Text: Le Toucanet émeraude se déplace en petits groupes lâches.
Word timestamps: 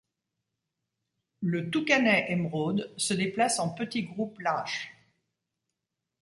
Le 1.41 1.69
Toucanet 1.69 2.31
émeraude 2.31 2.91
se 2.97 3.13
déplace 3.13 3.59
en 3.59 3.69
petits 3.69 4.01
groupes 4.01 4.39
lâches. 4.39 4.97